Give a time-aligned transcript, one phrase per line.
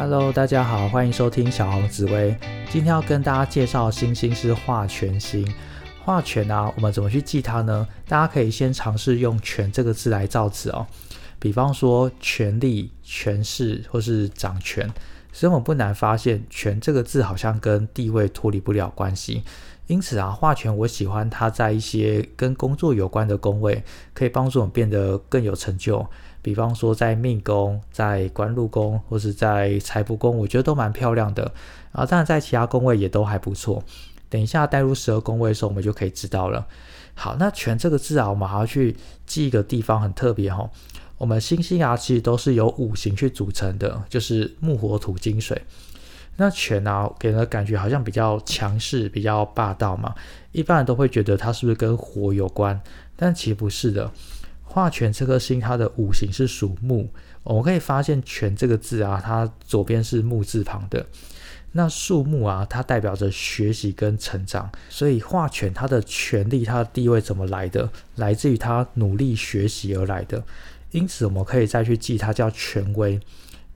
[0.00, 2.32] Hello，大家好，欢迎收听小红紫薇。
[2.70, 5.44] 今天要跟大家介绍的星星是化权星。
[6.04, 7.84] 化权啊，我们怎么去记它呢？
[8.06, 10.86] 大家可以先尝试用“权”这个字来造词哦。
[11.40, 14.88] 比方说，权力、权势或是掌权。
[15.32, 19.42] 所以我们不难发现，“权”这个字好像跟地位脱离不了关系。
[19.88, 23.82] 因此啊，化权我喜欢它在一些跟工作有关的宫位，
[24.14, 26.08] 可以帮助我们变得更有成就。
[26.48, 31.52] 比方说在命宫、在官禄宫或是在财帛宫，我觉得都蛮漂亮的。
[31.92, 33.84] 啊当然在其他宫位也都还不错。
[34.30, 36.66] 等一下带入十二宫位的时候，我们就可以知道了。
[37.14, 38.96] 好，那“权”这个字啊，我们还要去
[39.26, 40.70] 记一个地方，很特别哈。
[41.18, 45.60] 我们星星啊，其实都是由五行去组成的，就是木、火、土、金、水。
[46.36, 50.14] 那权啊，给人的感觉好像比较强势、比较霸道嘛。
[50.52, 52.80] 一般人都会觉得它是不是跟火有关？
[53.16, 54.10] 但其实不是的。
[54.68, 57.08] 化权这颗星，它的五行是属木。
[57.42, 61.06] 我们可以发现“权”这个字啊，它左边是木字旁的。
[61.72, 64.70] 那树木啊，它代表着学习跟成长。
[64.90, 67.90] 所以化权它的权力、它的地位怎么来的？
[68.16, 70.44] 来自于他努力学习而来的。
[70.90, 73.18] 因此，我们可以再去记它叫权威。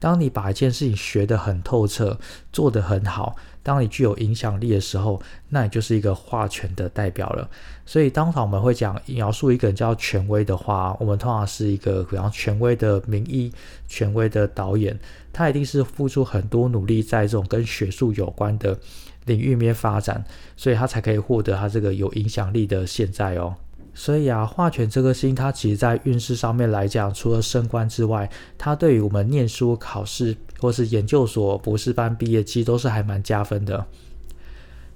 [0.03, 2.19] 当你把一件事情学得很透彻，
[2.51, 7.49] 做得很好，当你具有影响力的时候，那你就是一个化权的代表了。
[7.85, 13.49] 所以，当场我们会讲描述一个人叫权威的话，我们通常是一个比较权威的名医、
[13.87, 14.99] 权威的导演，
[15.31, 18.77] 他一定是付出很多努力在这种跟学术有关的
[19.23, 20.21] 领域面发展，
[20.57, 23.55] 所以他才可以获得他这个有影响力的现在哦。
[23.93, 33.85] 所以啊，化权这个星，它其实在运势上面来讲，除了升官之外，它对于我们念书、考试或是研究所博士班毕业，其实都是还蛮加分的。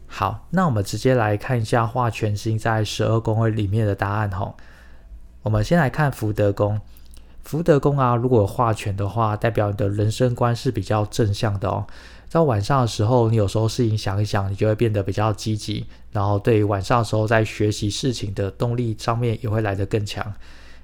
[0.07, 4.55] 好，那我们直接来看一下化权星在十二宫位里面的答案吼。
[5.43, 6.79] 我们先来看福德宫，
[7.47, 11.87] 福德宫啊，如果化权的话，代表你的人生观是比较正向的哦。
[12.29, 20.33] 到晚上的时候，你有时候事情想一想，你就会变得比较积极，然后对于晚上的时候在学习事情的动力上面也会来得更强。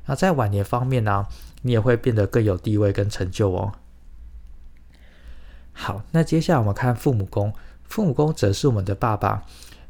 [0.05, 1.27] 那在晚年方面呢，
[1.63, 3.73] 你也会变得更有地位跟成就哦。
[5.73, 7.51] 好，那接下来我们看父母宫，
[7.83, 9.43] 父母宫则是我们的爸爸。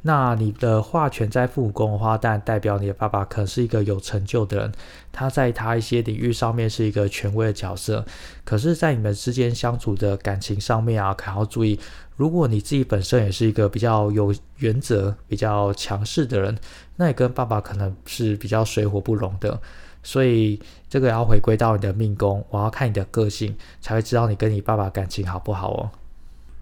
[0.05, 4.71] 那你的话权在父母宫的话，但代表你的爸爸可能是一个有成就的人，
[5.13, 8.05] 他在他一些领域上面是一个权威的角色。
[8.43, 11.79] 可是，在你们之间相处的感情上面啊，可要注意，
[12.17, 16.57] 如果你自己本身也是一个比较有原则、比较强势的人，
[16.97, 19.57] 那你跟爸爸可能是比较水火不容的。
[20.03, 20.59] 所以，
[20.89, 25.89] 这个要回归到你的命宫，我要看你的个性，才会知道你跟你爸爸感情好不好哦。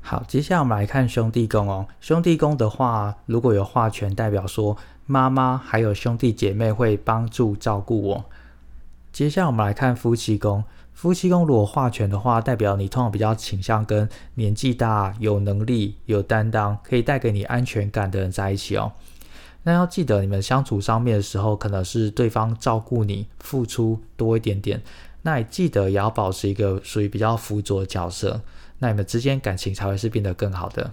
[0.03, 1.87] 好，接下来我们来看兄弟宫哦。
[2.01, 4.75] 兄弟宫的话，如果有化权，代表说
[5.05, 8.25] 妈妈还有兄弟姐妹会帮助照顾我。
[9.13, 18.91] 接下来我们来看夫妻宫，夫妻宫如果化权的话，代表你通常比较倾向跟年纪大、有能力、有担当、可以带给你安全感的人在一起哦。
[19.63, 24.81] 那要记得，你们相处上面的时候，可能是对方照顾你、付出多一点点，
[25.21, 28.41] 那也记得也要保持一个属于比较辅佐的角色。
[28.81, 30.91] 那你们之间感情才会是变得更好的。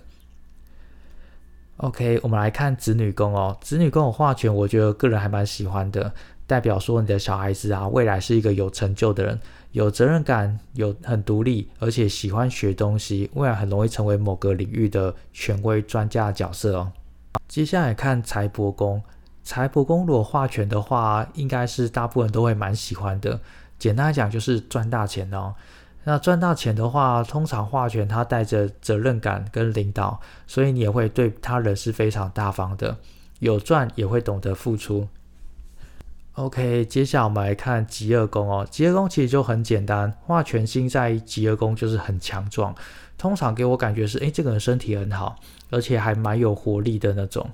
[1.78, 3.56] OK，我们来看子女宫哦。
[3.62, 6.12] 子女宫的化权，我觉得个人还蛮喜欢的，
[6.46, 9.40] 代表说你的小孩子啊，未来是一个有成就的人，
[9.72, 16.92] 有责任感，有很独立，而且喜欢学东西，未来很容易成为某个领域的权威专家角色哦。
[17.46, 19.02] 接下来看财帛宫，
[19.42, 23.40] 财帛宫如果化权的话，应该是大部分都会蛮喜欢的。
[23.78, 25.54] 简单来讲，就是赚大钱哦。
[26.08, 32.96] 那赚大钱的话，通常化权他带着责任感跟领导，所以你也会对他人是非常大方的，
[33.40, 35.06] 有赚也会懂得付出。
[36.32, 42.74] OK，接下来我们来看极恶宫哦，极恶宫其实就很简单，化权星在极恶宫就是很强壮，
[43.18, 45.36] 通常给我感觉是，诶，这个人身体很好，
[45.68, 47.50] 而且还蛮有活力的那种。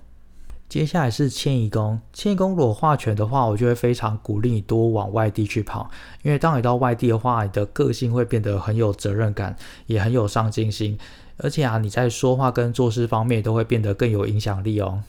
[0.69, 5.88] 接下来是迁移宫，迁移宫如果化权的话，我就会非常鼓励你多往外地去跑，
[6.22, 10.98] 因为当你到外地的话，你的个性会变得很有责任感，也很有上进心，
[11.37, 15.02] 而且啊，你在说话跟做事方面都会变得更有影响力哦。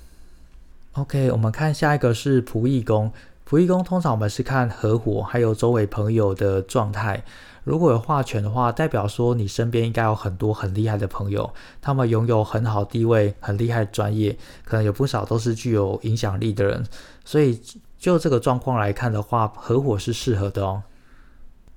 [0.94, 3.12] OK，我们看下一个是仆役宫，
[3.48, 7.24] 仆役宫通常我们是看合伙还有周围朋友的状态。
[7.64, 16.84] 如果有化权的话，代表说你身边应该有很多很厉害的朋友，他们拥有很好地位、很厉害的专业，可能有不少都是具有影响力的人。
[17.24, 17.62] 所以
[18.00, 20.82] 就这个状况来看的话，合伙是适合的哦。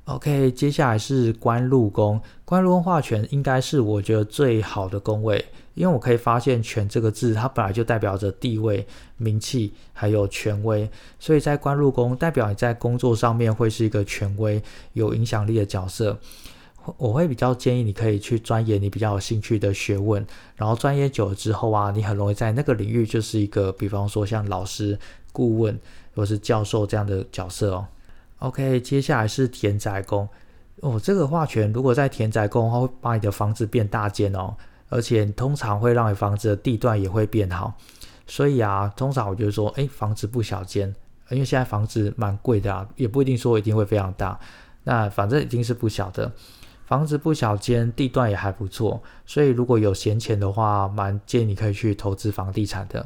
[0.08, 5.44] OK，接下来是官禄宫，官禄宫化权应该是我觉得最好的宫位。
[5.74, 8.86] 因为我可以发现“权”这个字，它本来就代表着地位、
[9.18, 10.90] 名气，还有权威，
[11.20, 14.60] 所以在官禄宫代表你在工作上面会是一个权威、
[14.94, 16.18] 有影响力的角色，
[16.96, 20.26] 我会比较建议你可以去钻研你比较有兴趣的学问，
[20.56, 24.98] 然后钻研久了之后啊，你很容易在那个领域就是一个，比方说像老师、
[25.32, 25.78] 顾问
[26.16, 27.86] 或是教授这样的角色哦。
[28.38, 30.28] OK，接下来是田宅宫
[30.80, 34.54] 哦，这个画权如果在田宅宫的话，会把你的房子变大间哦，
[34.88, 37.74] 而且通常会让你房子的地段也会变好。
[38.28, 40.94] 所以啊，通常我就说，哎，房子不小间，
[41.30, 44.38] 因为现在房子蛮贵的啊，也不一定说一定会非常大。
[44.84, 46.30] 那反正已经是不小的，
[46.86, 49.02] 房子不小间，地段也还不错。
[49.26, 53.04] 所以如果有闲钱的话，蛮建议你可以去投资房地产的。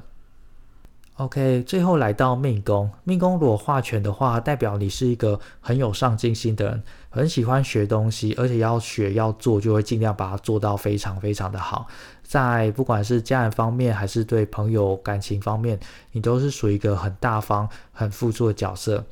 [1.16, 11.86] OK，最后来到命宫，命宫如果画权的话，代表你是一个很有上进心的人，很喜欢学东西，而且要学要做，就会尽量把它做到非常非常的好。
[12.22, 15.78] 在不管是家人方面，还是对朋友感情方面，
[16.12, 19.04] 你都是属于一个很大方、很付出的角色。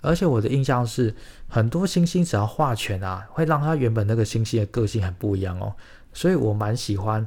[0.00, 1.14] 而且我的印象是，
[1.48, 5.74] 很多星星只要画权啊，会让他原本那个星星的个性很不一样哦。
[6.14, 7.26] 所以我蛮喜欢。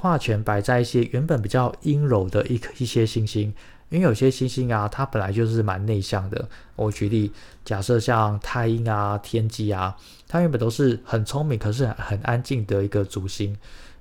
[0.00, 3.52] 画权摆在一些原本比较阴柔的一一些星星，
[3.88, 6.48] 因为有些星星啊，它本来就是蛮内向的。
[6.76, 7.32] 我举例，
[7.64, 9.96] 假设像太阴啊、天机啊，
[10.28, 13.56] 它原本都是很聪明，可是很安静的一个主星。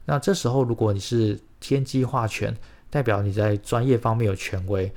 [0.05, 2.55] 那这时候，如果你是天机画权，
[2.91, 4.91] 代表你在专业方面有权威；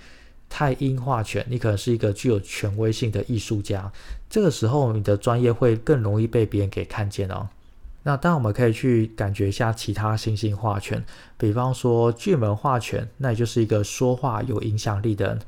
[0.50, 3.90] 太阴画权，你可能是一个具有权威性的艺术家。
[4.28, 7.48] 这个时候，你的专业会更容易被别人给看见哦。
[8.02, 11.04] 那当然，我们可以去感觉一下其他星星画权，
[11.36, 15.38] 比方说巨门画权，那也就是一个说话有影响力的人；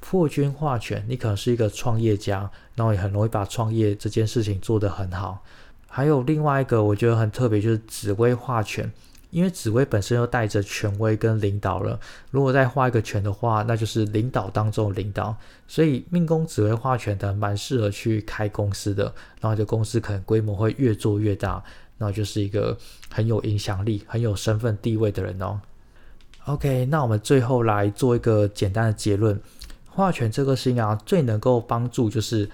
[0.00, 5.44] 破军画权，你可能是一个创业家，然后也很容易把创业这件事情做得很好。
[5.86, 8.90] 还有另外一个我觉得很特别，就是紫薇画权，
[9.30, 11.98] 因为紫薇本身又带着权威跟领导了，
[12.32, 15.36] 如果再画一个权的话，那就是领导当中的领导，
[15.68, 19.04] 所以命宫紫薇画权的蛮适合去开公司的，
[19.40, 21.62] 然后这公司可能规模会越做越大。
[22.00, 22.76] 那就是一个
[23.10, 25.60] 很有影响力、很有身份地位的人哦。
[26.46, 29.38] OK，那我们最后来做一个简单的结论：
[29.86, 32.48] 画权这个星啊，最能够帮助就是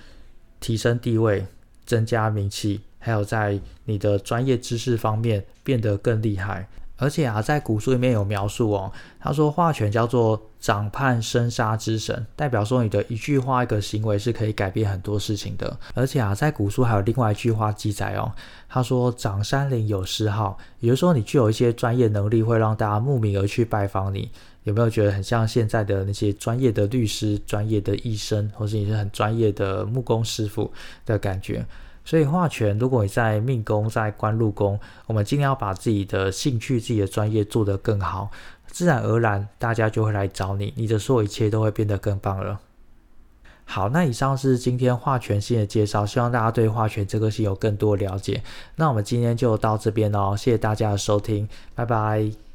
[0.59, 1.47] 提升地位、
[1.85, 6.69] 增加名气，还有在你的专业知识方面变得更厉害。
[6.97, 8.91] 而且啊，在古书里面有描述哦，
[9.21, 15.79] 他说画权叫做掌判生杀之神，代表说你的一句话、一个行为是可以改变很多事情的。
[15.95, 18.33] 而且啊，在古书还有另外一句话记载哦，
[18.69, 24.31] 他说掌山林有诗号，也就是说你具有一些专业能力，会让大家慕名而去拜访你。
[24.65, 30.73] 有没有觉得很像现在的那些专业的律师、专业的医生，或是你是很专业的木工师傅
[31.05, 31.65] 的感觉？
[32.07, 38.31] 所以化权，如果你在命宫、在官禄宫，我们尽量把自己的兴趣、自己的专业做得更好，
[38.69, 42.61] 自然而然大家就会来找你，你的所有一切都会变得更棒了。
[43.65, 48.41] 好，那以上是今天化权星的介绍，希望大家对化权这个星有更多了解。
[48.77, 52.46] 那我们今天就到这边哦，谢谢大家的收听，拜拜。